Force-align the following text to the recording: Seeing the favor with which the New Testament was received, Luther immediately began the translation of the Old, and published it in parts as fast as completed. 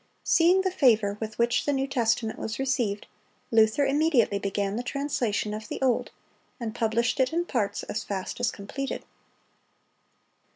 Seeing 0.23 0.61
the 0.61 0.71
favor 0.71 1.15
with 1.21 1.37
which 1.37 1.65
the 1.65 1.71
New 1.73 1.85
Testament 1.85 2.39
was 2.39 2.57
received, 2.57 3.05
Luther 3.51 3.85
immediately 3.85 4.39
began 4.39 4.75
the 4.75 4.81
translation 4.81 5.53
of 5.53 5.67
the 5.67 5.79
Old, 5.79 6.09
and 6.59 6.73
published 6.73 7.19
it 7.19 7.31
in 7.31 7.45
parts 7.45 7.83
as 7.83 8.03
fast 8.03 8.39
as 8.39 8.49
completed. 8.49 9.03